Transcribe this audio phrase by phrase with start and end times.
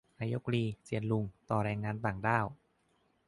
[0.21, 2.45] นายก ลี เซียนลุง ต่อแรงงานต่างด้าว